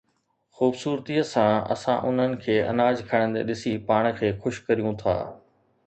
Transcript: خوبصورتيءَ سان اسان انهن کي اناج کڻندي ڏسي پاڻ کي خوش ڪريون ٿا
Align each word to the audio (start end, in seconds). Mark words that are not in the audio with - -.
خوبصورتيءَ 0.51 1.21
سان 1.31 1.61
اسان 1.75 1.99
انهن 2.07 2.35
کي 2.47 2.57
اناج 2.73 3.05
کڻندي 3.13 3.47
ڏسي 3.53 3.77
پاڻ 3.91 4.13
کي 4.21 4.35
خوش 4.43 4.65
ڪريون 4.71 5.03
ٿا 5.05 5.19